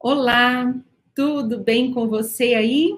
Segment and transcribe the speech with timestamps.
[0.00, 0.72] Olá,
[1.12, 2.96] tudo bem com você aí?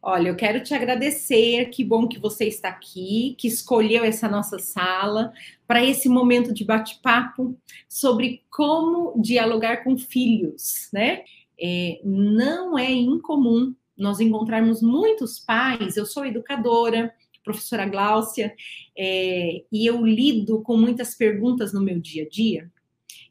[0.00, 4.56] Olha, eu quero te agradecer, que bom que você está aqui, que escolheu essa nossa
[4.56, 5.32] sala
[5.66, 7.58] para esse momento de bate-papo
[7.88, 11.24] sobre como dialogar com filhos, né?
[11.60, 17.12] É, não é incomum nós encontrarmos muitos pais, eu sou educadora,
[17.42, 18.54] professora Gláucia,
[18.96, 22.70] é, e eu lido com muitas perguntas no meu dia a dia,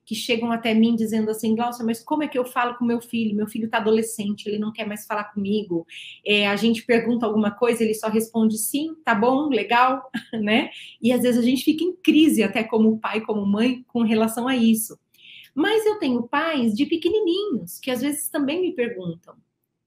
[0.10, 3.00] que chegam até mim dizendo assim, Glaucia, mas como é que eu falo com meu
[3.00, 3.36] filho?
[3.36, 5.86] Meu filho está adolescente, ele não quer mais falar comigo.
[6.26, 10.72] É, a gente pergunta alguma coisa, ele só responde sim, tá bom, legal, né?
[11.00, 14.48] E às vezes a gente fica em crise até como pai, como mãe, com relação
[14.48, 14.98] a isso.
[15.54, 19.36] Mas eu tenho pais de pequenininhos que às vezes também me perguntam,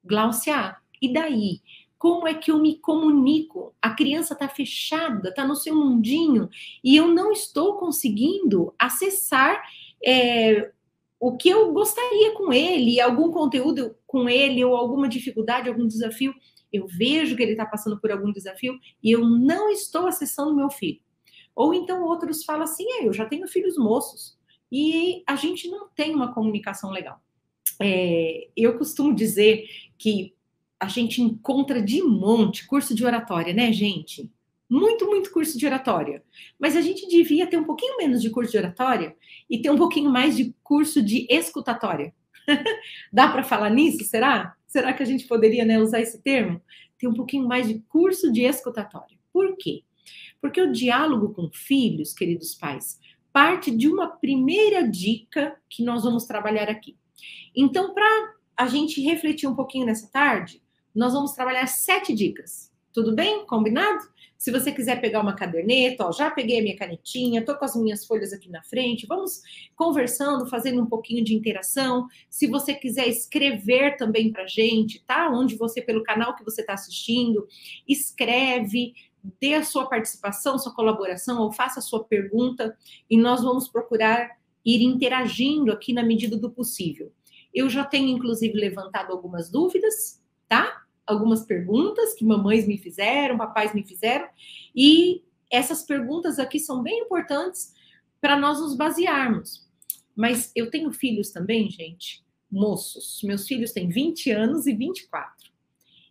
[0.05, 1.61] Glaucia, e daí?
[2.02, 3.73] Como é que eu me comunico?
[3.80, 6.51] A criança está fechada, está no seu mundinho
[6.83, 9.62] e eu não estou conseguindo acessar
[10.05, 10.73] é,
[11.20, 16.34] o que eu gostaria com ele, algum conteúdo com ele, ou alguma dificuldade, algum desafio.
[16.72, 20.70] Eu vejo que ele está passando por algum desafio e eu não estou acessando meu
[20.70, 21.00] filho.
[21.55, 24.37] Ou então outros falam assim: é, eu já tenho filhos moços
[24.72, 27.22] e a gente não tem uma comunicação legal.
[27.81, 30.34] É, eu costumo dizer que
[30.83, 34.30] a gente encontra de monte curso de oratória, né, gente?
[34.72, 36.25] muito, muito curso de oratória.
[36.58, 39.14] Mas a gente devia ter um pouquinho menos de curso de oratória
[39.48, 42.14] e ter um pouquinho mais de curso de escutatória.
[43.12, 44.03] Dá para falar nisso?
[44.05, 44.56] Será?
[44.66, 46.58] Será que a gente poderia né, usar esse termo?
[46.98, 49.19] Ter um pouquinho mais de curso de escutatória.
[49.30, 49.83] Por quê?
[50.41, 52.98] Porque o diálogo com filhos, queridos pais,
[53.30, 56.97] parte de uma primeira dica que nós vamos trabalhar aqui.
[57.55, 60.62] Então, para a gente refletir um pouquinho nessa tarde,
[60.95, 62.71] nós vamos trabalhar sete dicas.
[62.93, 63.47] Tudo bem?
[63.47, 64.12] Combinado?
[64.37, 67.77] Se você quiser pegar uma caderneta, ó, já peguei a minha canetinha, tô com as
[67.77, 69.41] minhas folhas aqui na frente, vamos
[69.77, 72.09] conversando, fazendo um pouquinho de interação.
[72.29, 75.31] Se você quiser escrever também para gente, tá?
[75.31, 77.47] Onde você, pelo canal que você está assistindo,
[77.87, 78.95] escreve,
[79.41, 82.77] dê a sua participação, sua colaboração, ou faça a sua pergunta,
[83.09, 84.28] e nós vamos procurar
[84.65, 87.12] ir interagindo aqui na medida do possível.
[87.55, 90.81] Eu já tenho, inclusive, levantado algumas dúvidas, tá?
[91.07, 94.29] Algumas perguntas que mamães me fizeram, papais me fizeram,
[94.75, 97.75] e essas perguntas aqui são bem importantes
[98.21, 99.69] para nós nos basearmos.
[100.17, 103.21] Mas eu tenho filhos também, gente, moços.
[103.23, 105.51] Meus filhos têm 20 anos e 24.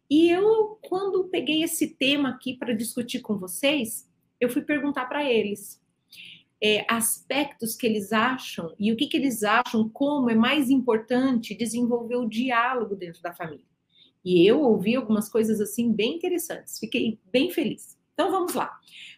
[0.09, 4.09] E eu, quando peguei esse tema aqui para discutir com vocês,
[4.39, 5.81] eu fui perguntar para eles
[6.61, 11.55] é, aspectos que eles acham e o que, que eles acham como é mais importante
[11.55, 13.70] desenvolver o diálogo dentro da família.
[14.23, 16.79] E eu ouvi algumas coisas assim bem interessantes.
[16.79, 17.97] Fiquei bem feliz.
[18.13, 18.71] Então vamos lá.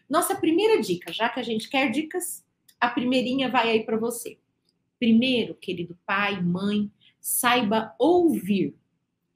[0.08, 2.44] Nossa primeira dica, já que a gente quer dicas,
[2.80, 4.38] a primeirinha vai aí para você.
[4.98, 8.74] Primeiro, querido pai, mãe, saiba ouvir.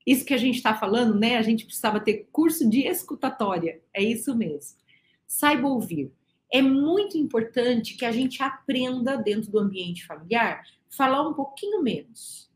[0.07, 1.37] Isso que a gente está falando, né?
[1.37, 3.83] A gente precisava ter curso de escutatória.
[3.93, 4.79] É isso mesmo.
[5.27, 6.11] Saiba ouvir.
[6.51, 12.51] É muito importante que a gente aprenda dentro do ambiente familiar falar um pouquinho menos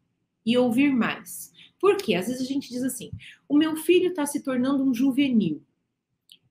[0.47, 1.53] e ouvir mais.
[1.83, 2.15] Por quê?
[2.15, 3.11] Às vezes a gente diz assim:
[3.49, 5.61] o meu filho está se tornando um juvenil,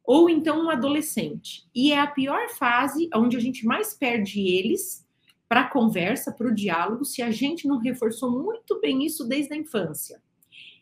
[0.04, 1.66] ou então um adolescente.
[1.74, 5.08] E é a pior fase onde a gente mais perde eles
[5.48, 9.54] para a conversa, para o diálogo, se a gente não reforçou muito bem isso desde
[9.54, 10.22] a infância.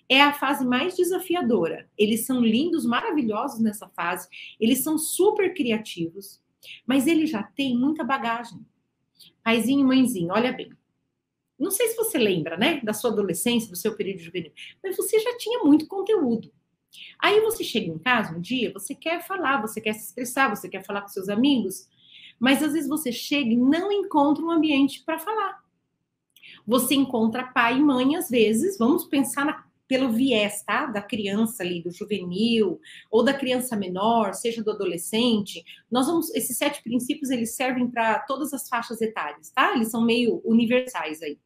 [0.10, 1.88] É a fase mais desafiadora.
[1.96, 4.28] Eles são lindos, maravilhosos nessa fase,
[4.60, 6.42] eles são super criativos,
[6.88, 8.66] mas eles já têm muita bagagem.
[9.44, 10.72] Paizinho mãezinho, olha bem.
[11.60, 14.52] Não sei se você lembra, né, da sua adolescência, do seu período juvenil,
[14.84, 16.52] mas você já tinha muito conteúdo.
[17.20, 20.70] Aí você chega em casa um dia, você quer falar, você quer se expressar, você
[20.70, 21.88] quer falar com seus amigos,
[22.40, 25.64] mas às vezes você chega e não encontra um ambiente para falar.
[26.66, 30.86] Você encontra pai e mãe, às vezes, vamos pensar na, pelo viés, tá?
[30.86, 32.80] Da criança ali, do juvenil,
[33.12, 35.64] ou da criança menor, seja do adolescente.
[35.92, 39.74] Nós vamos, esses sete princípios, eles servem para todas as faixas etárias, tá?
[39.76, 41.38] Eles são meio universais aí.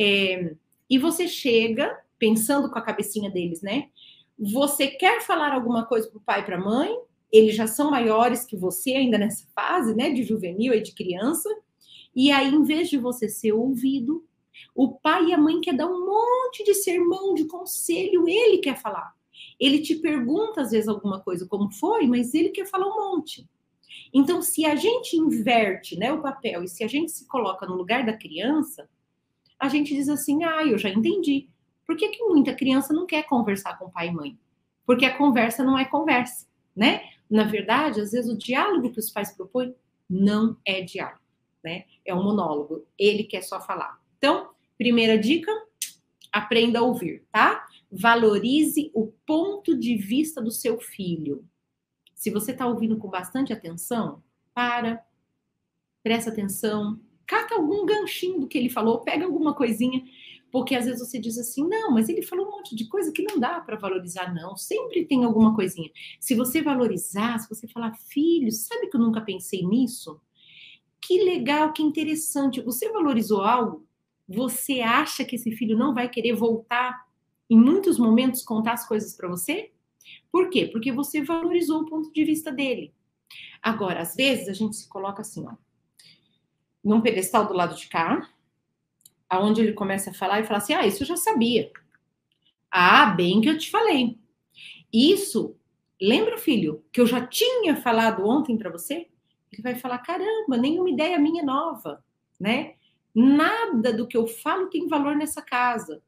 [0.00, 0.54] É,
[0.88, 3.90] e você chega, pensando com a cabecinha deles, né?
[4.38, 6.90] Você quer falar alguma coisa para o pai e para a mãe,
[7.30, 10.10] eles já são maiores que você ainda nessa fase, né?
[10.10, 11.48] De juvenil e de criança.
[12.16, 14.24] E aí, em vez de você ser ouvido,
[14.74, 18.80] o pai e a mãe quer dar um monte de sermão, de conselho, ele quer
[18.80, 19.14] falar.
[19.60, 23.46] Ele te pergunta às vezes alguma coisa, como foi, mas ele quer falar um monte.
[24.14, 27.74] Então, se a gente inverte né, o papel e se a gente se coloca no
[27.74, 28.88] lugar da criança,
[29.60, 31.48] a gente diz assim: ah, eu já entendi.
[31.86, 34.38] Por que, que muita criança não quer conversar com pai e mãe?
[34.86, 37.10] Porque a conversa não é conversa, né?
[37.28, 39.74] Na verdade, às vezes o diálogo que os pais propõem
[40.08, 41.20] não é diálogo,
[41.62, 41.84] né?
[42.04, 42.86] É um monólogo.
[42.98, 44.00] Ele quer só falar.
[44.16, 45.52] Então, primeira dica:
[46.32, 47.66] aprenda a ouvir, tá?
[47.92, 51.44] Valorize o ponto de vista do seu filho.
[52.14, 54.22] Se você está ouvindo com bastante atenção,
[54.54, 55.04] para,
[56.02, 60.02] presta atenção, cata algum ganchinho do que ele falou, pega alguma coisinha,
[60.50, 63.22] porque às vezes você diz assim: não, mas ele falou um monte de coisa que
[63.22, 64.56] não dá para valorizar, não.
[64.56, 65.88] Sempre tem alguma coisinha.
[66.18, 70.20] Se você valorizar, se você falar, filho, sabe que eu nunca pensei nisso?
[71.00, 72.60] Que legal, que interessante.
[72.62, 73.86] Você valorizou algo?
[74.28, 77.06] Você acha que esse filho não vai querer voltar
[77.48, 79.70] em muitos momentos contar as coisas para você?
[80.32, 80.66] Por quê?
[80.66, 82.92] Porque você valorizou o ponto de vista dele.
[83.62, 85.54] Agora, às vezes a gente se coloca assim, ó,
[86.84, 88.28] num pedestal do lado de cá,
[89.28, 91.70] aonde ele começa a falar e fala assim: "Ah, isso eu já sabia".
[92.70, 94.18] Ah, bem que eu te falei.
[94.92, 95.56] Isso,
[96.00, 99.08] lembra, filho, que eu já tinha falado ontem para você?
[99.52, 102.04] Ele vai falar: "Caramba, nenhuma ideia minha nova",
[102.40, 102.74] né?
[103.14, 106.02] Nada do que eu falo tem valor nessa casa.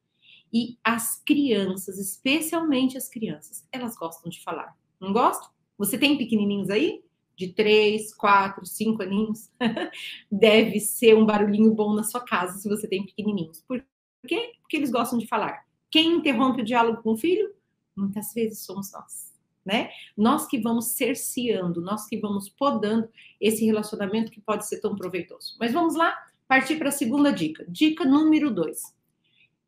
[0.53, 4.77] E as crianças, especialmente as crianças, elas gostam de falar.
[5.01, 5.51] Não gostam?
[5.79, 7.03] Você tem pequenininhos aí?
[7.47, 9.51] De três, quatro, cinco aninhos,
[10.31, 13.61] deve ser um barulhinho bom na sua casa se você tem pequenininhos.
[13.67, 13.85] Por
[14.27, 14.53] quê?
[14.61, 15.65] Porque eles gostam de falar.
[15.91, 17.53] Quem interrompe o diálogo com o filho?
[17.97, 19.33] Muitas vezes somos nós,
[19.65, 19.91] né?
[20.17, 23.09] Nós que vamos cerceando, nós que vamos podando
[23.41, 25.57] esse relacionamento que pode ser tão proveitoso.
[25.59, 26.17] Mas vamos lá,
[26.47, 27.65] partir para a segunda dica.
[27.69, 28.95] Dica número dois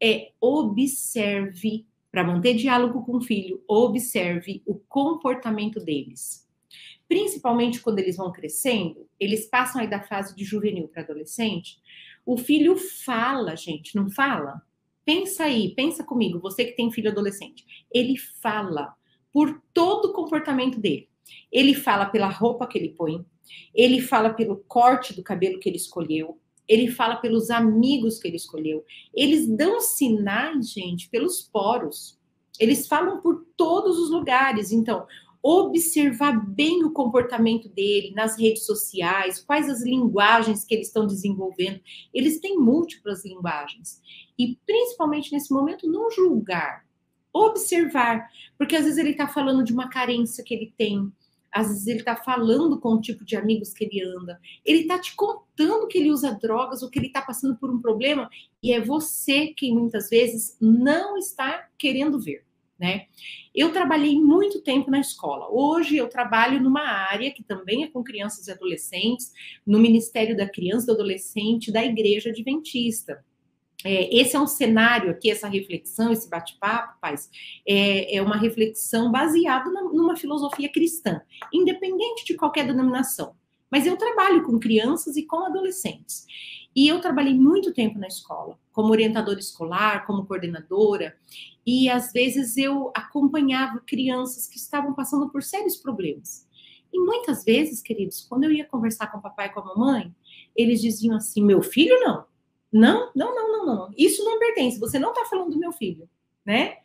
[0.01, 6.45] é observe, para manter diálogo com o filho, observe o comportamento deles
[7.09, 11.79] principalmente quando eles vão crescendo, eles passam aí da fase de juvenil para adolescente,
[12.25, 14.63] o filho fala, gente, não fala?
[15.05, 17.65] Pensa aí, pensa comigo, você que tem filho adolescente.
[17.93, 18.95] Ele fala
[19.33, 21.09] por todo o comportamento dele.
[21.53, 23.25] Ele fala pela roupa que ele põe,
[23.75, 28.37] ele fala pelo corte do cabelo que ele escolheu, ele fala pelos amigos que ele
[28.37, 28.85] escolheu.
[29.15, 32.19] Eles dão sinais, gente, pelos poros.
[32.59, 34.73] Eles falam por todos os lugares.
[34.73, 35.07] Então,
[35.47, 41.83] observar bem o comportamento dele nas redes sociais, quais as linguagens que eles estão desenvolvendo.
[42.15, 44.01] Eles têm múltiplas linguagens.
[44.39, 46.87] E principalmente nesse momento, não julgar,
[47.31, 48.27] observar,
[48.57, 51.13] porque às vezes ele está falando de uma carência que ele tem.
[51.53, 54.41] Às vezes ele está falando com o tipo de amigos que ele anda.
[54.65, 57.83] Ele está te contando que ele usa drogas ou que ele está passando por um
[57.83, 58.31] problema.
[58.63, 62.47] E é você quem muitas vezes não está querendo ver
[62.79, 63.07] né?
[63.55, 65.49] Eu trabalhei muito tempo na escola.
[65.51, 69.33] Hoje eu trabalho numa área que também é com crianças e adolescentes,
[69.67, 73.25] no Ministério da Criança e do Adolescente da Igreja Adventista.
[73.85, 77.31] É, esse é um cenário aqui, essa reflexão, esse bate-papo, pais,
[77.69, 81.21] é, é, uma reflexão baseada numa filosofia cristã,
[81.53, 83.37] independente de qualquer denominação.
[83.71, 86.25] Mas eu trabalho com crianças e com adolescentes.
[86.75, 91.17] E eu trabalhei muito tempo na escola, como orientadora escolar, como coordenadora,
[91.65, 96.49] e às vezes eu acompanhava crianças que estavam passando por sérios problemas.
[96.93, 100.15] E muitas vezes, queridos, quando eu ia conversar com o papai e com a mamãe,
[100.55, 102.25] eles diziam assim: meu filho não.
[102.73, 103.95] Não, não, não, não, não.
[103.97, 104.81] Isso não pertence.
[104.81, 106.09] Você não está falando do meu filho,
[106.45, 106.79] né?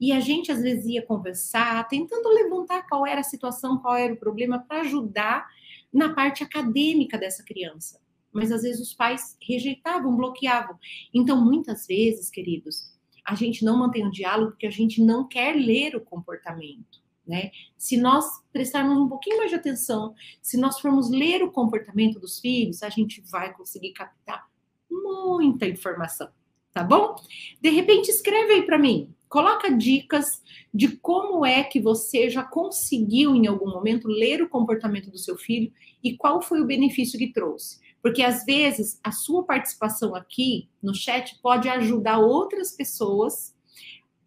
[0.00, 4.12] E a gente às vezes ia conversar, tentando levantar qual era a situação, qual era
[4.12, 5.46] o problema, para ajudar
[5.92, 8.00] na parte acadêmica dessa criança
[8.32, 10.78] mas às vezes os pais rejeitavam, bloqueavam.
[11.12, 12.92] Então, muitas vezes, queridos,
[13.24, 17.02] a gente não mantém o diálogo porque a gente não quer ler o comportamento.
[17.26, 17.50] Né?
[17.76, 22.40] Se nós prestarmos um pouquinho mais de atenção, se nós formos ler o comportamento dos
[22.40, 24.48] filhos, a gente vai conseguir captar
[24.90, 26.30] muita informação,
[26.72, 27.16] tá bom?
[27.60, 30.42] De repente, escreve aí para mim, coloca dicas
[30.72, 35.36] de como é que você já conseguiu em algum momento ler o comportamento do seu
[35.36, 35.70] filho
[36.02, 37.78] e qual foi o benefício que trouxe.
[38.02, 43.56] Porque às vezes a sua participação aqui no chat pode ajudar outras pessoas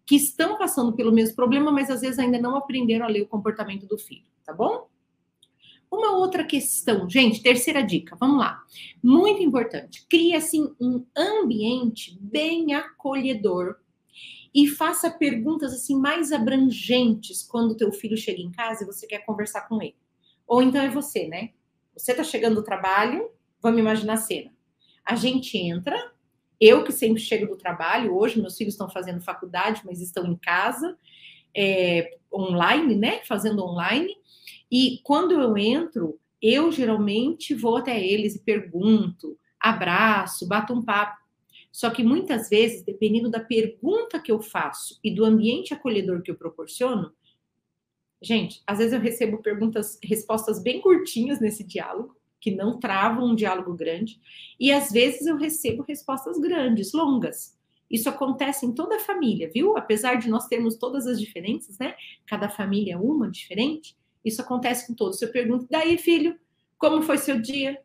[0.04, 3.28] que estão passando pelo mesmo problema, mas às vezes ainda não aprenderam a ler o
[3.28, 4.88] comportamento do filho, tá bom?
[5.90, 8.62] Uma outra questão, gente, terceira dica, vamos lá.
[9.02, 10.06] Muito importante.
[10.08, 13.76] Crie assim um ambiente bem acolhedor
[14.54, 19.24] e faça perguntas assim mais abrangentes quando teu filho chega em casa e você quer
[19.24, 19.96] conversar com ele.
[20.46, 21.50] Ou então é você, né?
[21.96, 23.30] Você tá chegando do trabalho,
[23.62, 24.50] Vamos imaginar a cena.
[25.04, 26.12] A gente entra,
[26.60, 30.36] eu que sempre chego do trabalho, hoje meus filhos estão fazendo faculdade, mas estão em
[30.36, 30.98] casa,
[31.56, 33.20] é, online, né?
[33.24, 34.16] Fazendo online.
[34.70, 41.22] E quando eu entro, eu geralmente vou até eles e pergunto, abraço, bato um papo.
[41.70, 46.30] Só que muitas vezes, dependendo da pergunta que eu faço e do ambiente acolhedor que
[46.30, 47.12] eu proporciono,
[48.20, 53.34] gente, às vezes eu recebo perguntas, respostas bem curtinhas nesse diálogo, que não travam um
[53.36, 54.20] diálogo grande,
[54.58, 57.56] e às vezes eu recebo respostas grandes, longas.
[57.88, 59.76] Isso acontece em toda a família, viu?
[59.76, 61.94] Apesar de nós termos todas as diferenças, né?
[62.26, 63.96] Cada família é uma diferente.
[64.24, 65.22] Isso acontece com todos.
[65.22, 66.36] Eu pergunto, daí, filho,
[66.78, 67.78] como foi seu dia?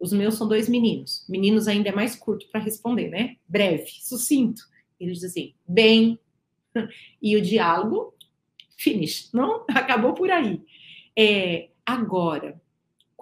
[0.00, 1.26] Os meus são dois meninos.
[1.28, 3.36] Meninos ainda é mais curto para responder, né?
[3.46, 4.62] Breve, sucinto.
[4.98, 6.18] Eles dizem, bem.
[7.20, 8.14] E o diálogo,
[8.78, 9.30] finish.
[9.34, 9.66] Não?
[9.74, 10.62] Acabou por aí.
[11.14, 12.61] É, agora,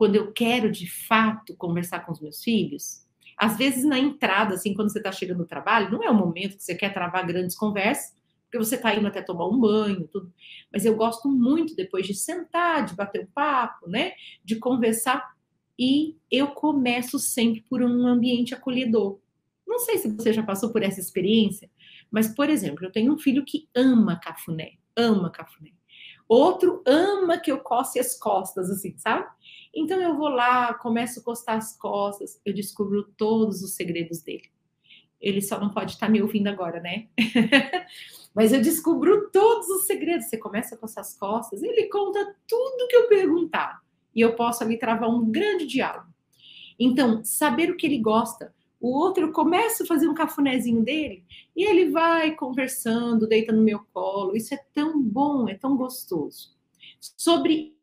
[0.01, 4.73] quando eu quero de fato conversar com os meus filhos, às vezes na entrada, assim,
[4.73, 7.55] quando você está chegando no trabalho, não é o momento que você quer travar grandes
[7.55, 10.33] conversas, porque você está indo até tomar um banho, tudo.
[10.73, 14.13] Mas eu gosto muito depois de sentar, de bater um papo, né?
[14.43, 15.35] De conversar.
[15.79, 19.21] E eu começo sempre por um ambiente acolhedor.
[19.67, 21.71] Não sei se você já passou por essa experiência,
[22.11, 25.73] mas, por exemplo, eu tenho um filho que ama cafuné, ama cafuné.
[26.27, 29.29] Outro ama que eu coce as costas, assim, sabe?
[29.75, 34.51] Então eu vou lá, começo a costar as costas, eu descubro todos os segredos dele.
[35.21, 37.09] Ele só não pode estar me ouvindo agora, né?
[38.35, 40.29] Mas eu descubro todos os segredos.
[40.29, 43.83] Você começa a coçar as costas, ele conta tudo que eu perguntar.
[44.15, 46.09] E eu posso ali travar um grande diálogo.
[46.79, 51.23] Então, saber o que ele gosta, o outro começa a fazer um cafunézinho dele
[51.55, 54.35] e ele vai conversando, deita no meu colo.
[54.35, 56.57] Isso é tão bom, é tão gostoso.
[56.99, 57.77] Sobre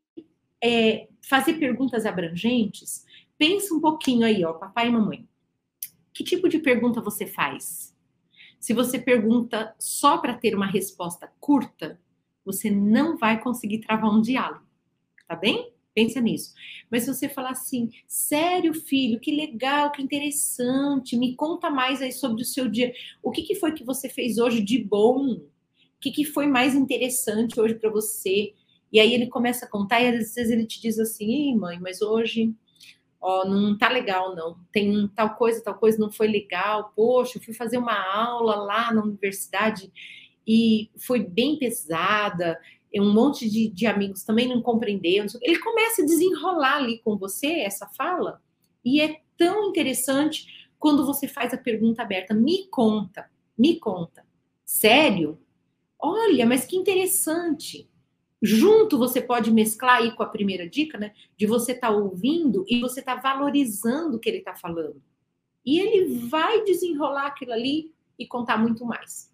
[0.62, 3.04] é, fazer perguntas abrangentes,
[3.36, 5.28] pensa um pouquinho aí, ó, papai e mamãe.
[6.12, 7.96] Que tipo de pergunta você faz?
[8.58, 12.00] Se você pergunta só para ter uma resposta curta,
[12.44, 14.66] você não vai conseguir travar um diálogo,
[15.28, 15.72] tá bem?
[15.94, 16.54] Pensa nisso.
[16.90, 22.12] Mas se você falar assim, sério, filho, que legal, que interessante, me conta mais aí
[22.12, 22.92] sobre o seu dia.
[23.22, 25.34] O que, que foi que você fez hoje de bom?
[25.34, 28.54] O que, que foi mais interessante hoje para você?
[28.92, 32.00] E aí ele começa a contar, e às vezes ele te diz assim, mãe, mas
[32.02, 32.54] hoje
[33.20, 34.58] ó, não tá legal, não.
[34.72, 36.92] Tem tal coisa, tal coisa não foi legal.
[36.94, 39.92] Poxa, eu fui fazer uma aula lá na universidade
[40.46, 42.58] e foi bem pesada
[42.96, 45.26] um monte de, de amigos também não compreenderam.
[45.42, 48.40] Ele começa a desenrolar ali com você essa fala,
[48.84, 50.46] e é tão interessante
[50.78, 54.24] quando você faz a pergunta aberta: me conta, me conta.
[54.64, 55.38] Sério?
[55.98, 57.87] Olha, mas que interessante.
[58.40, 61.12] Junto você pode mesclar aí com a primeira dica, né?
[61.36, 65.02] De você estar tá ouvindo e você estar tá valorizando o que ele está falando.
[65.66, 69.28] E ele vai desenrolar aquilo ali e contar muito mais.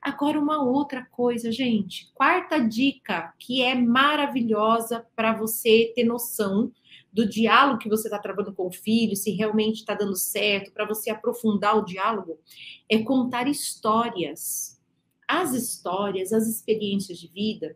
[0.00, 2.12] Agora, uma outra coisa, gente.
[2.12, 6.70] Quarta dica, que é maravilhosa para você ter noção
[7.10, 10.84] do diálogo que você está travando com o filho, se realmente está dando certo, para
[10.84, 12.38] você aprofundar o diálogo,
[12.86, 14.78] é contar histórias.
[15.26, 17.74] As histórias, as experiências de vida,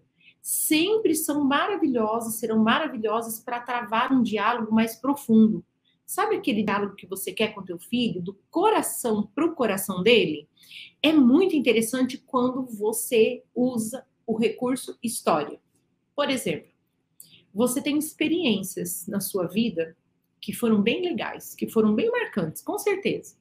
[0.49, 5.63] sempre são maravilhosas, serão maravilhosas para travar um diálogo mais profundo.
[6.07, 10.49] Sabe aquele diálogo que você quer com teu filho, do coração para o coração dele?
[11.03, 15.61] É muito interessante quando você usa o recurso história.
[16.17, 16.71] Por exemplo,
[17.53, 19.95] você tem experiências na sua vida
[20.41, 23.37] que foram bem legais, que foram bem marcantes, com certeza.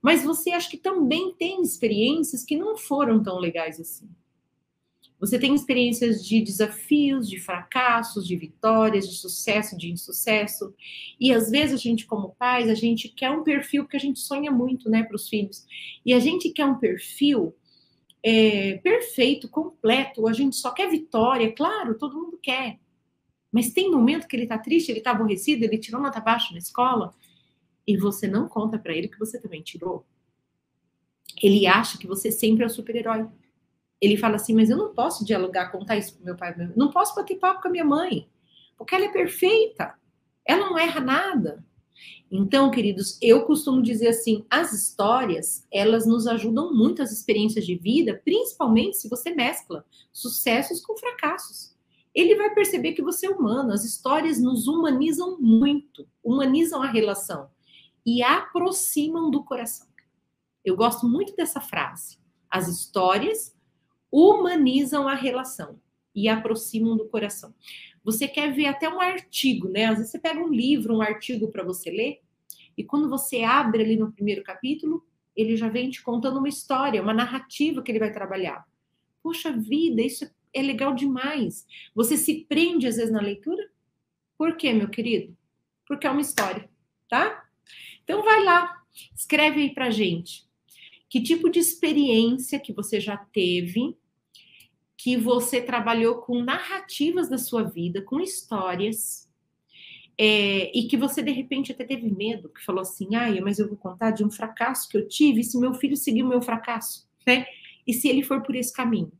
[0.00, 4.08] Mas você acha que também tem experiências que não foram tão legais assim.
[5.22, 10.74] Você tem experiências de desafios, de fracassos, de vitórias, de sucesso, de insucesso.
[11.18, 14.18] E às vezes a gente, como pais, a gente quer um perfil que a gente
[14.18, 15.64] sonha muito, né, para os filhos.
[16.04, 17.54] E a gente quer um perfil
[18.20, 20.26] é, perfeito, completo.
[20.26, 22.80] A gente só quer vitória, claro, todo mundo quer.
[23.52, 26.58] Mas tem momento que ele está triste, ele está aborrecido, ele tirou nota baixa na
[26.58, 27.14] escola
[27.86, 30.04] e você não conta para ele que você também tirou.
[31.40, 33.28] Ele acha que você sempre é o super-herói
[34.02, 37.14] ele fala assim: Mas eu não posso dialogar, contar isso para meu pai, não posso
[37.14, 38.28] bater papo com a minha mãe,
[38.76, 39.94] porque ela é perfeita,
[40.44, 41.64] ela não erra nada.
[42.28, 47.76] Então, queridos, eu costumo dizer assim: as histórias, elas nos ajudam muito as experiências de
[47.76, 51.72] vida, principalmente se você mescla sucessos com fracassos.
[52.12, 57.48] Ele vai perceber que você é humano, as histórias nos humanizam muito, humanizam a relação
[58.04, 59.86] e aproximam do coração.
[60.64, 62.18] Eu gosto muito dessa frase.
[62.50, 63.54] As histórias
[64.12, 65.80] humanizam a relação
[66.14, 67.54] e aproximam do coração.
[68.04, 69.86] Você quer ver até um artigo, né?
[69.86, 72.20] Às vezes você pega um livro, um artigo para você ler,
[72.76, 75.04] e quando você abre ali no primeiro capítulo,
[75.34, 78.66] ele já vem te contando uma história, uma narrativa que ele vai trabalhar.
[79.22, 81.66] Poxa vida, isso é legal demais.
[81.94, 83.70] Você se prende às vezes na leitura?
[84.36, 85.36] Por quê, meu querido?
[85.86, 86.68] Porque é uma história,
[87.08, 87.44] tá?
[88.02, 88.82] Então vai lá,
[89.14, 90.46] escreve aí pra gente.
[91.08, 93.96] Que tipo de experiência que você já teve
[95.02, 99.28] que você trabalhou com narrativas da sua vida, com histórias,
[100.16, 103.66] é, e que você de repente até teve medo, que falou assim, ai, mas eu
[103.66, 107.08] vou contar de um fracasso que eu tive, se meu filho seguir o meu fracasso,
[107.26, 107.46] né?
[107.84, 109.10] E se ele for por esse caminho?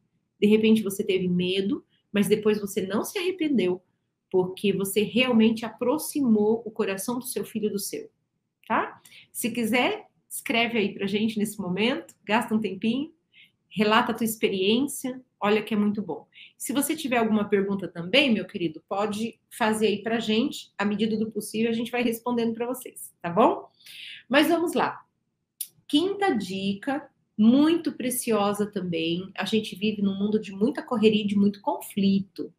[0.40, 3.82] De repente você teve medo, mas depois você não se arrependeu,
[4.30, 8.08] porque você realmente aproximou o coração do seu filho do seu,
[8.68, 9.02] tá?
[9.32, 13.12] Se quiser, escreve aí pra gente nesse momento, gasta um tempinho,
[13.68, 16.28] relata a tua experiência, olha que é muito bom.
[16.56, 21.16] Se você tiver alguma pergunta também, meu querido, pode fazer aí pra gente, à medida
[21.16, 23.68] do possível a gente vai respondendo para vocês, tá bom?
[24.28, 25.04] Mas vamos lá.
[25.88, 29.30] Quinta dica muito preciosa também.
[29.36, 32.54] A gente vive num mundo de muita correria, de muito conflito.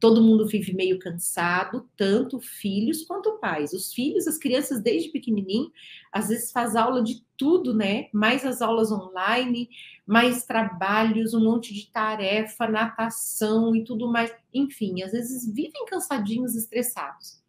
[0.00, 3.72] Todo mundo vive meio cansado, tanto filhos quanto pais.
[3.72, 5.70] Os filhos, as crianças desde pequenininho,
[6.12, 8.08] às vezes faz aula de tudo, né?
[8.12, 9.68] Mais as aulas online,
[10.06, 14.34] mais trabalhos, um monte de tarefa, natação e tudo mais.
[14.52, 17.42] Enfim, às vezes vivem cansadinhos, estressados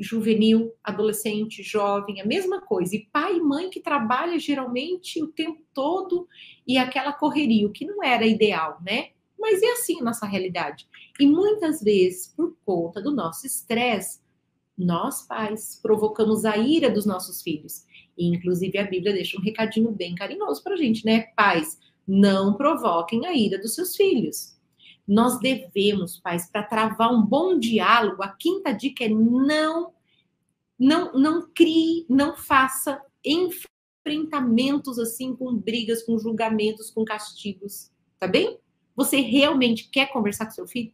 [0.00, 2.96] juvenil, adolescente, jovem, a mesma coisa.
[2.96, 6.26] E pai e mãe que trabalha geralmente o tempo todo
[6.66, 9.10] e aquela correria, o que não era ideal, né?
[9.38, 10.88] Mas é assim a nossa realidade.
[11.18, 14.20] E muitas vezes, por conta do nosso estresse,
[14.76, 17.84] nós pais provocamos a ira dos nossos filhos.
[18.20, 21.22] E, inclusive, a Bíblia deixa um recadinho bem carinhoso para a gente, né?
[21.34, 24.54] Pais, não provoquem a ira dos seus filhos.
[25.08, 29.94] Nós devemos, pais, para travar um bom diálogo, a quinta dica é não,
[30.78, 38.58] não, não crie, não faça enfrentamentos assim com brigas, com julgamentos, com castigos, tá bem?
[38.94, 40.92] Você realmente quer conversar com seu filho?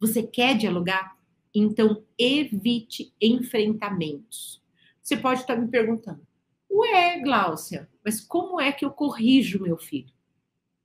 [0.00, 1.16] Você quer dialogar?
[1.54, 4.60] Então evite enfrentamentos.
[5.00, 6.26] Você pode estar me perguntando:
[6.72, 10.12] "Ué, Gláucia, mas como é que eu corrijo meu filho?"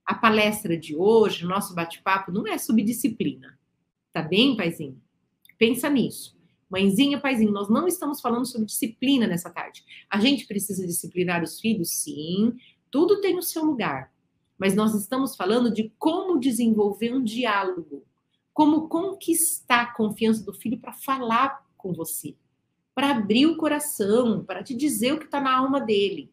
[0.08, 3.58] a palestra de hoje, nosso bate-papo, não é sobre disciplina.
[4.10, 4.98] Tá bem, paizinho?
[5.58, 6.34] Pensa nisso.
[6.70, 9.84] Mãezinha, paizinho, nós não estamos falando sobre disciplina nessa tarde.
[10.08, 12.56] A gente precisa disciplinar os filhos, sim.
[12.90, 14.10] Tudo tem o seu lugar.
[14.56, 18.02] Mas nós estamos falando de como desenvolver um diálogo,
[18.54, 22.34] como conquistar a confiança do filho para falar com você,
[22.98, 26.32] para abrir o coração, para te dizer o que está na alma dele.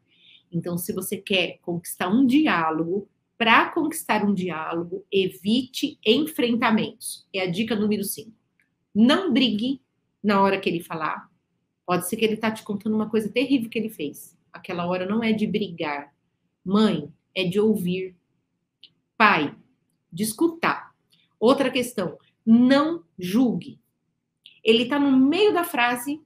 [0.52, 7.30] Então, se você quer conquistar um diálogo, para conquistar um diálogo, evite enfrentamentos.
[7.32, 8.32] É a dica número 5.
[8.96, 9.80] Não brigue
[10.24, 11.30] na hora que ele falar.
[11.86, 14.36] Pode ser que ele está te contando uma coisa terrível que ele fez.
[14.52, 16.16] Aquela hora não é de brigar.
[16.66, 18.16] Mãe, é de ouvir.
[19.16, 19.56] Pai,
[20.12, 20.96] de escutar.
[21.40, 23.80] Outra questão, não julgue.
[24.64, 26.25] Ele está no meio da frase,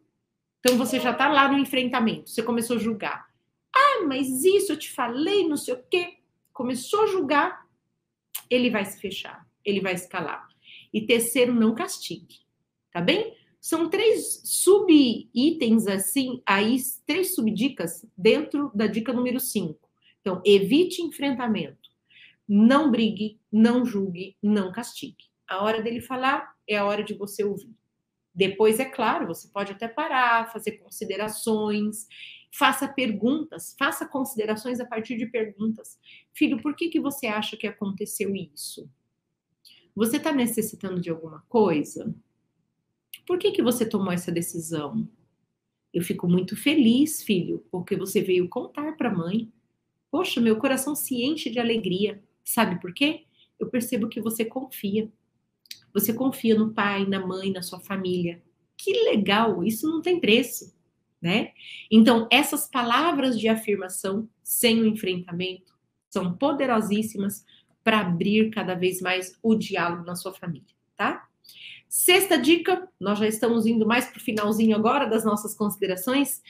[0.60, 2.30] então você já está lá no enfrentamento.
[2.30, 3.28] Você começou a julgar.
[3.76, 6.20] Ah, mas isso eu te falei, não sei o quê
[6.60, 7.66] começou a julgar,
[8.50, 10.46] ele vai se fechar, ele vai se calar.
[10.94, 12.36] E terceiro, não castigue,
[12.92, 13.34] tá bem?
[13.62, 16.76] São três sub-itens assim, aí
[17.08, 19.80] três subdicas dentro da dica número 5.
[20.20, 21.90] Então, evite enfrentamento.
[22.46, 25.30] Não brigue, não julgue, não castigue.
[25.48, 27.74] A hora dele falar é a hora de você ouvir.
[28.40, 32.08] Depois, é claro, você pode até parar, fazer considerações
[32.52, 36.00] Faça perguntas, faça considerações a partir de perguntas.
[36.34, 38.90] Filho, por que, que você acha que aconteceu isso?
[39.96, 42.14] Você está necessitando de alguma coisa?
[43.26, 45.08] Por que, que você tomou essa decisão?
[45.94, 49.52] Eu fico muito feliz, filho, porque você veio contar para a mãe.
[50.10, 52.24] Poxa, meu coração se enche de alegria.
[52.44, 53.26] Sabe por quê?
[53.60, 55.12] Eu percebo que você confia.
[55.94, 58.42] Você confia no pai, na mãe, na sua família.
[58.78, 59.64] Que legal!
[59.64, 60.74] Isso não tem preço
[61.22, 61.52] né?
[61.92, 65.74] Então, essas palavras de afirmação sem o enfrentamento
[66.10, 67.46] são poderosíssimas
[67.84, 71.28] para abrir cada vez mais o diálogo na sua família, tá?
[71.88, 76.42] Sexta dica, nós já estamos indo mais para o finalzinho agora das nossas considerações.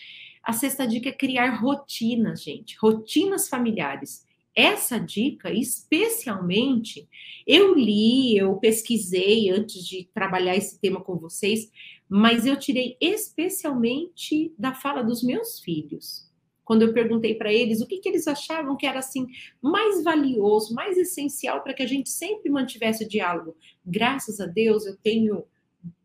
[0.44, 4.26] A sexta dica é criar rotinas, gente, rotinas familiares.
[4.60, 7.08] Essa dica, especialmente,
[7.48, 11.72] eu li, eu pesquisei antes de trabalhar esse tema com vocês,
[12.10, 16.30] mas eu tirei especialmente da fala dos meus filhos.
[16.66, 19.28] Quando eu perguntei para eles o que, que eles achavam que era assim
[19.62, 23.56] mais valioso, mais essencial para que a gente sempre mantivesse o diálogo.
[23.86, 25.46] Graças a Deus eu tenho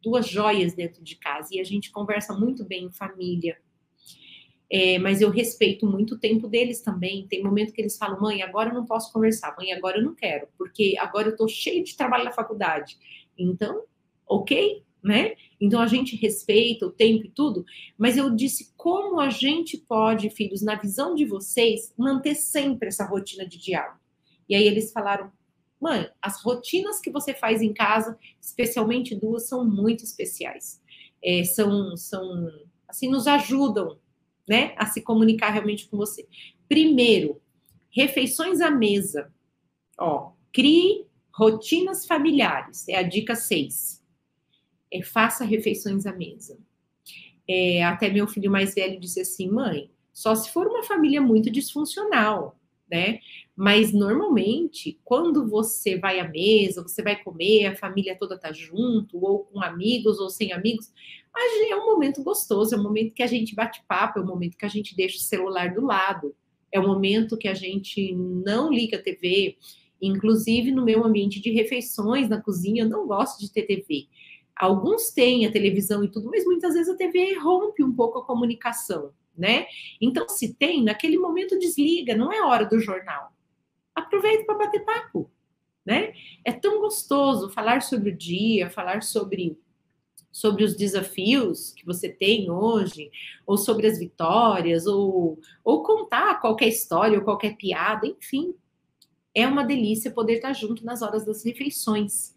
[0.01, 3.59] duas joias dentro de casa e a gente conversa muito bem em família.
[4.71, 7.27] É, mas eu respeito muito o tempo deles também.
[7.29, 10.15] Tem momento que eles falam, mãe, agora eu não posso conversar, mãe, agora eu não
[10.15, 12.97] quero, porque agora eu estou cheio de trabalho na faculdade.
[13.39, 13.85] Então,
[14.27, 15.35] ok, né?
[15.61, 17.65] Então a gente respeita o tempo e tudo,
[17.99, 23.05] mas eu disse como a gente pode, filhos, na visão de vocês, manter sempre essa
[23.07, 24.01] rotina de diálogo.
[24.49, 25.31] E aí eles falaram:
[25.81, 30.81] "Mãe, as rotinas que você faz em casa, especialmente duas, são muito especiais.
[31.23, 32.51] é, são, são,
[32.89, 33.99] assim, nos ajudam,
[34.49, 36.27] né, a se comunicar realmente com você.
[36.69, 37.41] Primeiro,
[37.91, 39.33] refeições à mesa.
[39.99, 44.03] Ó, crie rotinas familiares, é a dica 6.
[44.93, 46.59] É, faça refeições à mesa.
[47.49, 51.51] É, até meu filho mais velho disse assim, mãe, só se for uma família muito
[51.51, 52.59] disfuncional,
[52.91, 53.19] né?
[53.57, 59.19] Mas normalmente, quando você vai à mesa, você vai comer, a família toda tá junto,
[59.25, 60.93] ou com amigos ou sem amigos,
[61.71, 64.57] é um momento gostoso, é um momento que a gente bate papo, é um momento
[64.57, 66.35] que a gente deixa o celular do lado,
[66.71, 69.57] é um momento que a gente não liga a TV.
[70.01, 74.07] Inclusive, no meu ambiente de refeições, na cozinha, eu não gosto de ter TV.
[74.57, 78.25] Alguns têm a televisão e tudo, mas muitas vezes a TV rompe um pouco a
[78.25, 79.67] comunicação, né?
[80.01, 83.33] Então, se tem, naquele momento desliga, não é hora do jornal.
[83.95, 85.31] Aproveita para bater papo,
[85.85, 86.15] né?
[86.45, 89.59] É tão gostoso falar sobre o dia, falar sobre
[90.35, 93.09] sobre os desafios que você tem hoje,
[93.47, 98.53] ou sobre as vitórias, ou, ou contar qualquer história ou qualquer piada, enfim.
[99.33, 102.35] É uma delícia poder estar junto nas horas das refeições.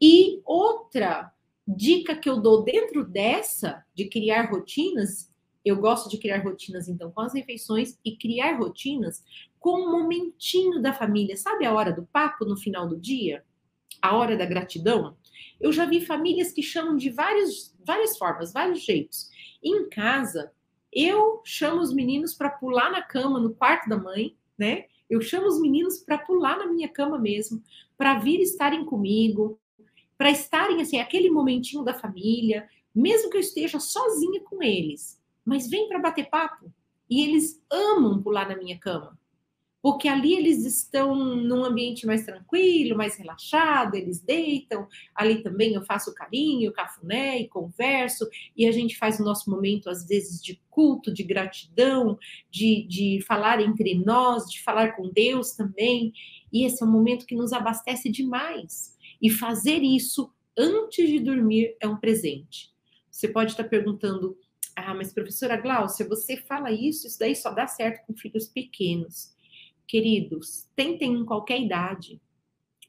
[0.00, 1.34] E outra
[1.68, 5.30] dica que eu dou dentro dessa de criar rotinas,
[5.64, 9.24] eu gosto de criar rotinas então com as refeições e criar rotinas
[9.58, 11.36] com um momentinho da família.
[11.36, 13.44] Sabe a hora do papo no final do dia?
[14.02, 15.16] A hora da gratidão?
[15.58, 19.30] Eu já vi famílias que chamam de vários, várias formas, vários jeitos.
[19.62, 20.52] Em casa,
[20.92, 24.84] eu chamo os meninos para pular na cama no quarto da mãe, né?
[25.08, 27.62] Eu chamo os meninos para pular na minha cama mesmo,
[27.96, 29.58] para vir estarem comigo,
[30.16, 35.68] para estarem assim, aquele momentinho da família, mesmo que eu esteja sozinha com eles, mas
[35.68, 36.72] vem para bater papo.
[37.08, 39.18] E eles amam pular na minha cama
[39.84, 45.84] porque ali eles estão num ambiente mais tranquilo, mais relaxado, eles deitam, ali também eu
[45.84, 48.26] faço carinho, cafuné e converso,
[48.56, 52.18] e a gente faz o nosso momento, às vezes, de culto, de gratidão,
[52.50, 56.14] de, de falar entre nós, de falar com Deus também,
[56.50, 58.96] e esse é um momento que nos abastece demais.
[59.20, 62.72] E fazer isso antes de dormir é um presente.
[63.10, 64.34] Você pode estar perguntando,
[64.76, 69.34] ah, mas professora Glaucia, você fala isso, isso daí só dá certo com filhos pequenos.
[69.86, 72.20] Queridos, tentem em qualquer idade.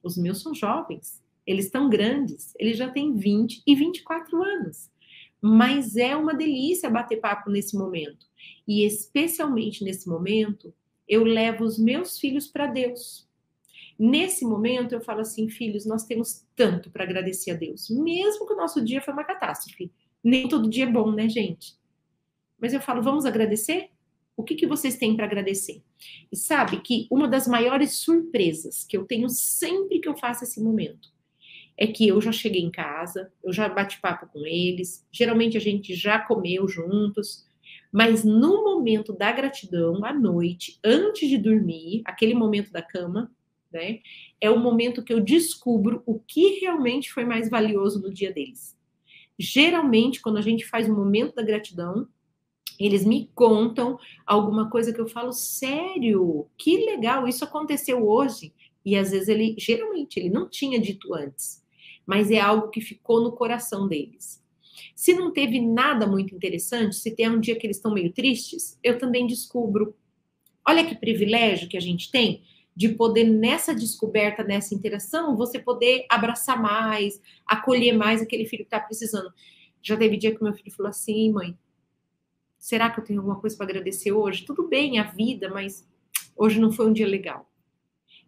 [0.04, 4.90] Os meus são jovens, eles estão grandes, eles já têm 20 e 24 anos.
[5.42, 8.26] Mas é uma delícia bater papo nesse momento.
[8.68, 10.74] E especialmente nesse momento,
[11.08, 13.28] eu levo os meus filhos para Deus.
[13.98, 18.54] Nesse momento, eu falo assim, filhos, nós temos tanto para agradecer a Deus, mesmo que
[18.54, 19.92] o nosso dia foi uma catástrofe.
[20.26, 21.76] Nem todo dia é bom, né, gente?
[22.60, 23.92] Mas eu falo, vamos agradecer?
[24.36, 25.84] O que, que vocês têm para agradecer?
[26.32, 30.60] E sabe que uma das maiores surpresas que eu tenho sempre que eu faço esse
[30.60, 31.14] momento
[31.78, 35.62] é que eu já cheguei em casa, eu já bati papo com eles, geralmente a
[35.62, 37.46] gente já comeu juntos,
[37.92, 43.32] mas no momento da gratidão, à noite, antes de dormir, aquele momento da cama,
[43.72, 44.00] né,
[44.42, 48.75] é o momento que eu descubro o que realmente foi mais valioso no dia deles.
[49.38, 52.08] Geralmente, quando a gente faz o momento da gratidão,
[52.80, 58.54] eles me contam alguma coisa que eu falo, sério, que legal, isso aconteceu hoje.
[58.86, 61.64] E às vezes ele, geralmente, ele não tinha dito antes,
[62.06, 64.44] mas é algo que ficou no coração deles.
[64.94, 68.78] Se não teve nada muito interessante, se tem um dia que eles estão meio tristes,
[68.84, 69.96] eu também descubro.
[70.68, 72.44] Olha que privilégio que a gente tem
[72.76, 78.76] de poder, nessa descoberta, nessa interação, você poder abraçar mais, acolher mais aquele filho que
[78.76, 79.32] está precisando.
[79.82, 81.58] Já teve dia que meu filho falou assim, mãe,
[82.66, 84.44] Será que eu tenho alguma coisa para agradecer hoje?
[84.44, 85.88] Tudo bem, a vida, mas
[86.36, 87.48] hoje não foi um dia legal.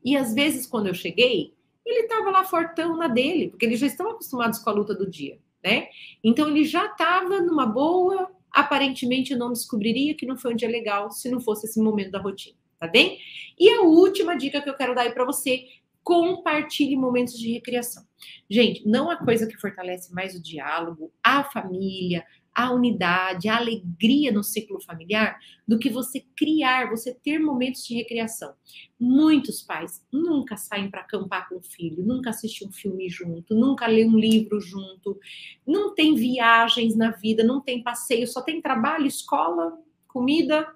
[0.06, 3.88] E às vezes, quando eu cheguei, ele estava lá fortão na dele, porque eles já
[3.88, 5.88] estão acostumados com a luta do dia, né?
[6.24, 10.70] Então ele já estava numa boa, aparentemente eu não descobriria que não foi um dia
[10.70, 13.20] legal se não fosse esse momento da rotina, tá bem?
[13.60, 15.66] E a última dica que eu quero dar aí para você,
[16.04, 18.04] compartilhe momentos de recreação.
[18.50, 22.24] Gente, não há coisa que fortalece mais o diálogo, a família,
[22.58, 25.38] a unidade, a alegria no ciclo familiar
[25.68, 28.54] do que você criar, você ter momentos de recreação.
[29.00, 33.86] Muitos pais nunca saem para acampar com o filho, nunca assistem um filme junto, nunca
[33.86, 35.20] lê um livro junto,
[35.68, 40.68] não tem viagens na vida, não tem passeio, só tem trabalho, escola, comida,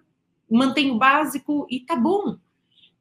[0.51, 2.37] mantém o básico e tá bom.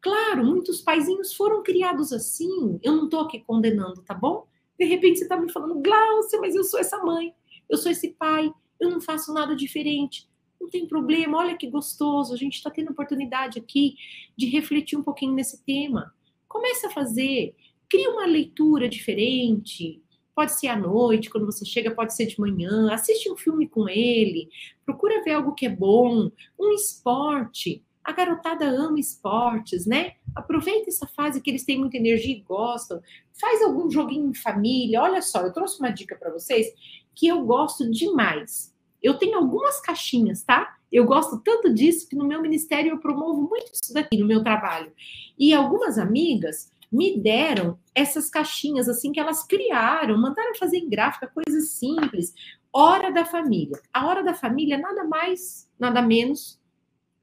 [0.00, 2.78] Claro, muitos paizinhos foram criados assim.
[2.82, 4.46] Eu não estou aqui condenando, tá bom?
[4.78, 7.34] De repente você está me falando, Glaucia, mas eu sou essa mãe,
[7.68, 10.26] eu sou esse pai, eu não faço nada diferente.
[10.58, 13.96] Não tem problema, olha que gostoso, a gente está tendo oportunidade aqui
[14.36, 16.14] de refletir um pouquinho nesse tema.
[16.48, 17.54] Comece a fazer,
[17.88, 20.02] crie uma leitura diferente.
[20.40, 22.90] Pode ser à noite, quando você chega, pode ser de manhã.
[22.94, 24.48] Assiste um filme com ele,
[24.87, 27.85] procura ver algo que é bom, um esporte.
[28.03, 30.14] A garotada ama esportes, né?
[30.35, 33.03] Aproveita essa fase que eles têm muita energia e gostam.
[33.38, 35.03] Faz algum joguinho em família.
[35.03, 36.68] Olha só, eu trouxe uma dica para vocês
[37.14, 38.74] que eu gosto demais.
[39.03, 40.74] Eu tenho algumas caixinhas, tá?
[40.90, 44.42] Eu gosto tanto disso que no meu ministério eu promovo muito isso daqui no meu
[44.42, 44.90] trabalho.
[45.38, 51.29] E algumas amigas me deram essas caixinhas assim que elas criaram, mandaram fazer em gráfica,
[51.29, 52.35] coisas simples.
[52.72, 53.81] Hora da família.
[53.92, 56.59] A hora da família nada mais, nada menos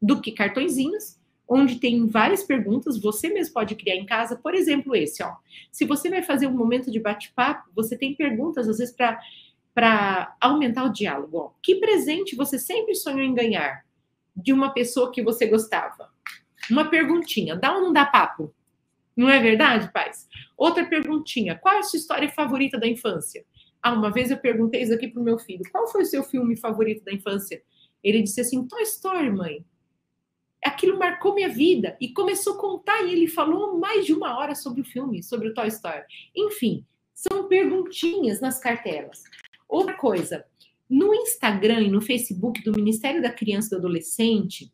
[0.01, 4.95] do que cartõezinhos, onde tem várias perguntas, você mesmo pode criar em casa, por exemplo,
[4.95, 5.33] esse, ó.
[5.71, 9.19] Se você vai fazer um momento de bate-papo, você tem perguntas às vezes para
[9.73, 11.37] para aumentar o diálogo.
[11.37, 11.51] Ó.
[11.61, 13.85] Que presente você sempre sonhou em ganhar
[14.35, 16.09] de uma pessoa que você gostava?
[16.67, 18.51] Uma perguntinha, dá ou não dá papo?
[19.17, 20.27] Não é verdade, pais?
[20.55, 23.43] Outra perguntinha, qual é a sua história favorita da infância?
[23.81, 26.55] Ah, uma vez eu perguntei isso aqui pro meu filho, qual foi o seu filme
[26.55, 27.61] favorito da infância?
[28.03, 29.65] Ele disse assim, Toy Story, mãe.
[30.63, 31.97] Aquilo marcou minha vida.
[31.99, 35.47] E começou a contar, e ele falou mais de uma hora sobre o filme, sobre
[35.49, 36.03] o Toy Story.
[36.35, 39.23] Enfim, são perguntinhas nas cartelas.
[39.67, 40.45] Outra coisa,
[40.87, 44.71] no Instagram e no Facebook do Ministério da Criança e do Adolescente,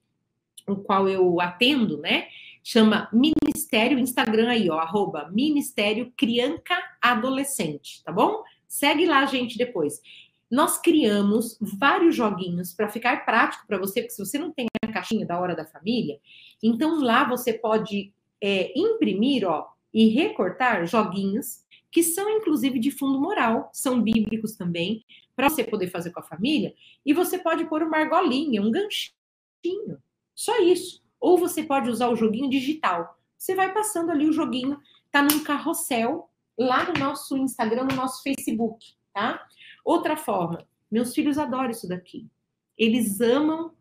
[0.67, 2.27] o qual eu atendo, né?
[2.63, 8.41] Chama Ministério Instagram aí, ó, arroba Ministério Crianca Adolescente, tá bom?
[8.67, 10.01] Segue lá, gente, depois.
[10.49, 14.91] Nós criamos vários joguinhos para ficar prático para você, porque se você não tem a
[14.91, 16.19] caixinha da hora da família,
[16.61, 23.21] então lá você pode é, imprimir, ó, e recortar joguinhos que são inclusive de fundo
[23.21, 26.73] moral, são bíblicos também, para você poder fazer com a família.
[27.05, 30.01] E você pode pôr uma argolinha, um ganchinho,
[30.33, 31.02] só isso.
[31.23, 33.17] Ou você pode usar o joguinho digital.
[33.37, 34.77] Você vai passando ali o joguinho,
[35.09, 39.41] tá num carrossel lá no nosso Instagram, no nosso Facebook, tá?
[39.85, 42.27] Outra forma, meus filhos adoram isso daqui.
[42.77, 43.71] Eles amam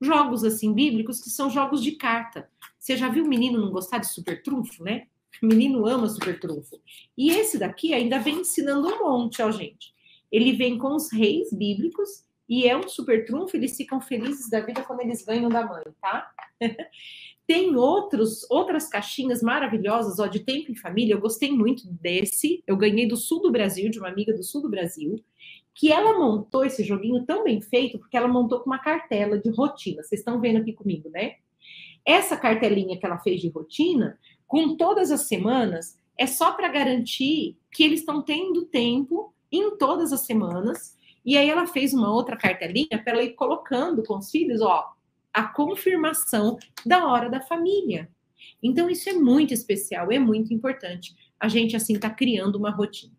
[0.00, 2.48] jogos assim bíblicos que são jogos de carta.
[2.78, 5.06] Você já viu o menino não gostar de super trunfo, né?
[5.42, 6.80] O menino ama super trunfo.
[7.14, 9.94] E esse daqui ainda vem ensinando um monte, ó, gente.
[10.32, 14.60] Ele vem com os reis bíblicos e é um super trunfo, eles ficam felizes da
[14.60, 16.32] vida quando eles ganham da mãe, tá?
[17.46, 21.14] Tem outros, outras caixinhas maravilhosas, ó, de tempo em família.
[21.14, 22.62] Eu gostei muito desse.
[22.66, 25.22] Eu ganhei do sul do Brasil, de uma amiga do sul do Brasil,
[25.72, 29.50] que ela montou esse joguinho tão bem feito, porque ela montou com uma cartela de
[29.50, 30.02] rotina.
[30.02, 31.34] Vocês estão vendo aqui comigo, né?
[32.04, 37.56] Essa cartelinha que ela fez de rotina, com todas as semanas, é só para garantir
[37.70, 40.96] que eles estão tendo tempo em todas as semanas.
[41.24, 44.95] E aí ela fez uma outra cartelinha para ela ir colocando com os filhos, ó,
[45.36, 48.10] a confirmação da hora da família.
[48.62, 51.14] Então isso é muito especial, é muito importante.
[51.38, 53.12] A gente assim está criando uma rotina.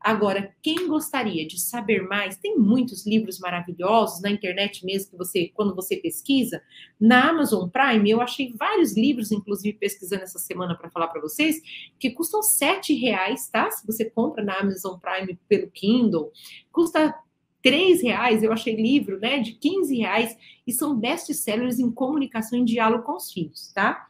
[0.00, 5.52] Agora, quem gostaria de saber mais, tem muitos livros maravilhosos na internet mesmo que você,
[5.54, 6.60] quando você pesquisa,
[6.98, 11.60] na Amazon Prime, eu achei vários livros, inclusive pesquisando essa semana para falar para vocês,
[12.00, 13.70] que custam sete reais, tá?
[13.70, 16.32] Se você compra na Amazon Prime pelo Kindle,
[16.72, 17.14] custa
[17.62, 22.64] três reais, eu achei livro, né, de 15 reais, e são best-sellers em comunicação e
[22.64, 24.06] diálogo com os filhos, tá?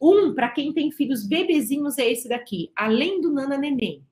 [0.00, 4.02] Um, para quem tem filhos bebezinhos, é esse daqui, Além do Nana Neném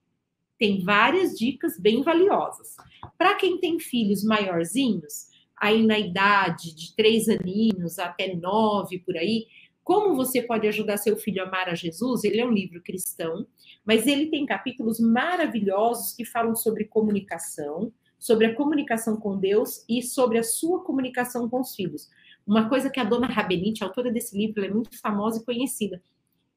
[0.63, 2.77] tem várias dicas bem valiosas.
[3.17, 5.27] Para quem tem filhos maiorzinhos,
[5.57, 9.47] aí na idade de três aninhos até nove por aí,
[9.83, 12.23] como você pode ajudar seu filho a amar a Jesus?
[12.23, 13.45] Ele é um livro cristão,
[13.85, 17.91] mas ele tem capítulos maravilhosos que falam sobre comunicação,
[18.23, 22.09] sobre a comunicação com Deus e sobre a sua comunicação com os filhos.
[22.47, 26.01] Uma coisa que a dona Rabenite, autora desse livro, é muito famosa e conhecida.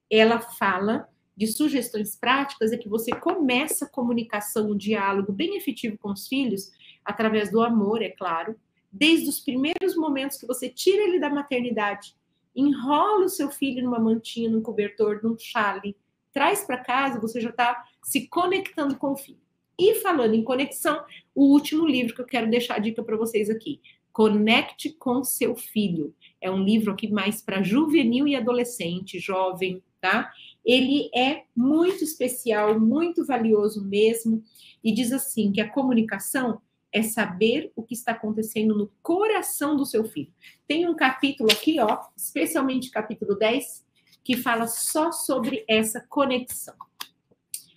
[0.09, 5.99] Ela fala de sugestões práticas é que você começa a comunicação, um diálogo bem efetivo
[5.99, 6.71] com os filhos,
[7.05, 8.55] através do amor, é claro,
[8.93, 12.15] desde os primeiros momentos que você tira ele da maternidade,
[12.55, 15.97] enrola o seu filho numa mantinha, num cobertor, num chale,
[16.33, 19.46] traz para casa, você já está se conectando com o filho.
[19.79, 23.51] E falando em conexão, o último livro que eu quero deixar a dica para vocês
[23.51, 23.81] aqui.
[24.13, 26.15] Conecte com seu filho.
[26.41, 30.33] É um livro aqui mais para juvenil e adolescente, jovem, tá?
[30.65, 34.43] Ele é muito especial, muito valioso mesmo,
[34.83, 36.61] e diz assim que a comunicação
[36.93, 40.33] é saber o que está acontecendo no coração do seu filho.
[40.67, 43.85] Tem um capítulo aqui, ó, especialmente capítulo 10,
[44.25, 46.75] que fala só sobre essa conexão.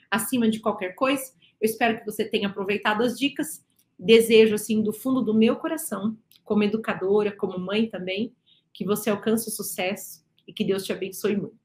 [0.09, 3.63] Acima de qualquer coisa, eu espero que você tenha aproveitado as dicas.
[3.97, 8.33] Desejo, assim, do fundo do meu coração, como educadora, como mãe também,
[8.73, 11.58] que você alcance o sucesso e que Deus te abençoe muito.